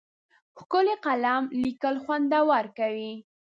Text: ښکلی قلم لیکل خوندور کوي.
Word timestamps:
ښکلی 0.59 0.95
قلم 1.05 1.43
لیکل 1.61 1.95
خوندور 2.03 2.65
کوي. 2.77 3.13